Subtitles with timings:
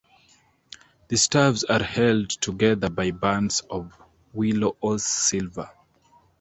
[1.09, 3.93] The staves are held together by bands of
[4.33, 5.69] willow or silver.